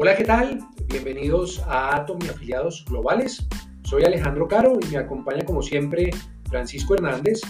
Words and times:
Hola, 0.00 0.14
¿qué 0.14 0.22
tal? 0.22 0.60
Bienvenidos 0.86 1.60
a 1.66 1.96
Atom 1.96 2.20
y 2.24 2.28
Afiliados 2.28 2.84
Globales. 2.88 3.44
Soy 3.82 4.04
Alejandro 4.04 4.46
Caro 4.46 4.78
y 4.80 4.92
me 4.92 4.98
acompaña 4.98 5.44
como 5.44 5.60
siempre 5.60 6.10
Francisco 6.48 6.94
Hernández. 6.94 7.40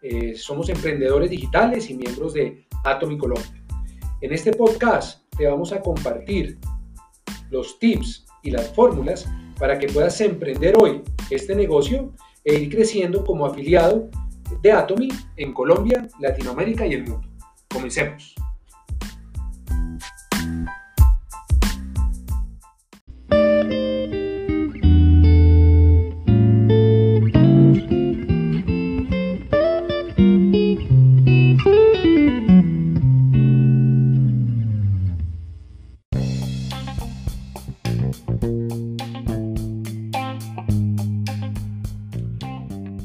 Eh, 0.00 0.34
somos 0.34 0.70
emprendedores 0.70 1.28
digitales 1.28 1.90
y 1.90 1.94
miembros 1.98 2.32
de 2.32 2.66
Atom 2.84 3.12
y 3.12 3.18
Colombia. 3.18 3.62
En 4.22 4.32
este 4.32 4.50
podcast 4.54 5.30
te 5.36 5.46
vamos 5.46 5.74
a 5.74 5.82
compartir 5.82 6.58
los 7.50 7.78
tips 7.78 8.24
y 8.42 8.50
las 8.50 8.74
fórmulas 8.74 9.28
para 9.58 9.78
que 9.78 9.88
puedas 9.88 10.18
emprender 10.22 10.76
hoy 10.80 11.02
este 11.28 11.54
negocio 11.54 12.14
e 12.44 12.54
ir 12.54 12.70
creciendo 12.74 13.26
como 13.26 13.44
afiliado 13.44 14.08
de 14.62 14.72
Atomy 14.72 15.10
en 15.36 15.52
Colombia, 15.52 16.08
Latinoamérica 16.18 16.86
y 16.86 16.94
el 16.94 17.06
mundo. 17.06 17.28
Comencemos. 17.68 18.39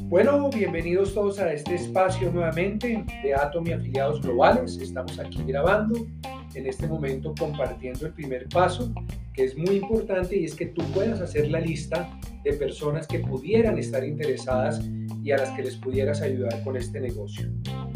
Bueno, 0.08 0.48
bienvenidos 0.50 1.14
todos 1.14 1.38
a 1.38 1.52
este 1.52 1.74
espacio 1.74 2.32
nuevamente 2.32 3.04
de 3.22 3.34
Atom 3.34 3.66
y 3.66 3.72
Afiliados 3.72 4.22
Globales. 4.22 4.78
Estamos 4.78 5.18
aquí 5.18 5.42
grabando, 5.44 6.06
en 6.54 6.66
este 6.66 6.86
momento 6.86 7.34
compartiendo 7.38 8.06
el 8.06 8.14
primer 8.14 8.48
paso, 8.48 8.92
que 9.34 9.44
es 9.44 9.56
muy 9.58 9.76
importante 9.76 10.38
y 10.38 10.44
es 10.44 10.54
que 10.54 10.66
tú 10.66 10.82
puedas 10.94 11.20
hacer 11.20 11.50
la 11.50 11.60
lista 11.60 12.08
de 12.42 12.54
personas 12.54 13.06
que 13.06 13.18
pudieran 13.18 13.78
estar 13.78 14.04
interesadas 14.04 14.80
y 15.22 15.32
a 15.32 15.36
las 15.36 15.50
que 15.50 15.64
les 15.64 15.76
pudieras 15.76 16.22
ayudar 16.22 16.62
con 16.64 16.76
este 16.76 17.00
negocio. 17.00 17.48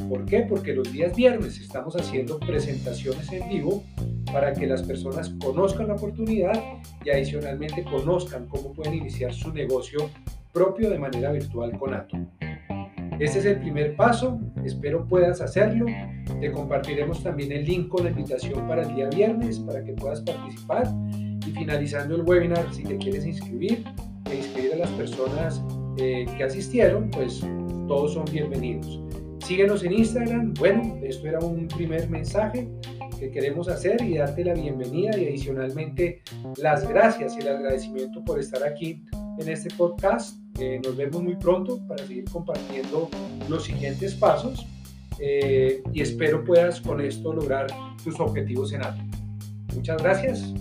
¿Por 0.08 0.26
qué? 0.26 0.40
Porque 0.40 0.74
los 0.74 0.92
días 0.92 1.16
viernes 1.16 1.58
estamos 1.58 1.96
haciendo 1.96 2.38
presentaciones 2.40 3.32
en 3.32 3.48
vivo 3.48 3.84
para 4.32 4.52
que 4.52 4.66
las 4.66 4.82
personas 4.82 5.30
conozcan 5.42 5.88
la 5.88 5.94
oportunidad 5.94 6.52
y 7.04 7.10
adicionalmente 7.10 7.84
conozcan 7.84 8.46
cómo 8.46 8.72
pueden 8.72 8.94
iniciar 8.94 9.32
su 9.32 9.52
negocio 9.52 10.10
propio 10.52 10.90
de 10.90 10.98
manera 10.98 11.32
virtual 11.32 11.78
con 11.78 11.94
Atom. 11.94 12.26
Este 13.18 13.40
es 13.40 13.44
el 13.44 13.60
primer 13.60 13.96
paso, 13.96 14.40
espero 14.64 15.06
puedas 15.06 15.42
hacerlo. 15.42 15.84
Te 16.40 16.50
compartiremos 16.52 17.22
también 17.22 17.52
el 17.52 17.66
link 17.66 17.88
con 17.88 18.04
la 18.04 18.10
invitación 18.10 18.66
para 18.66 18.82
el 18.82 18.94
día 18.94 19.08
viernes 19.08 19.58
para 19.58 19.84
que 19.84 19.92
puedas 19.92 20.22
participar. 20.22 20.88
Y 21.46 21.50
finalizando 21.52 22.16
el 22.16 22.22
webinar, 22.22 22.72
si 22.72 22.82
te 22.82 22.96
quieres 22.96 23.26
inscribir 23.26 23.84
e 24.30 24.36
inscribir 24.36 24.74
a 24.74 24.76
las 24.76 24.90
personas 24.90 25.62
eh, 25.98 26.24
que 26.36 26.44
asistieron, 26.44 27.10
pues 27.10 27.40
todos 27.88 28.14
son 28.14 28.24
bienvenidos. 28.24 29.09
Síguenos 29.44 29.82
en 29.82 29.92
Instagram. 29.92 30.54
Bueno, 30.54 30.98
esto 31.02 31.26
era 31.26 31.38
un 31.40 31.66
primer 31.68 32.08
mensaje 32.08 32.68
que 33.18 33.30
queremos 33.30 33.68
hacer 33.68 34.00
y 34.02 34.16
darte 34.16 34.44
la 34.44 34.54
bienvenida 34.54 35.16
y 35.18 35.28
adicionalmente 35.28 36.22
las 36.56 36.88
gracias 36.88 37.36
y 37.36 37.40
el 37.40 37.48
agradecimiento 37.48 38.24
por 38.24 38.38
estar 38.38 38.62
aquí 38.64 39.02
en 39.38 39.48
este 39.48 39.74
podcast. 39.74 40.38
Eh, 40.58 40.80
nos 40.84 40.96
vemos 40.96 41.22
muy 41.22 41.36
pronto 41.36 41.84
para 41.86 42.06
seguir 42.06 42.24
compartiendo 42.24 43.08
los 43.48 43.64
siguientes 43.64 44.14
pasos 44.14 44.66
eh, 45.18 45.82
y 45.92 46.00
espero 46.00 46.44
puedas 46.44 46.80
con 46.80 47.00
esto 47.00 47.32
lograr 47.32 47.66
tus 48.02 48.18
objetivos 48.20 48.72
en 48.72 48.82
alto. 48.82 49.02
Muchas 49.74 50.02
gracias. 50.02 50.54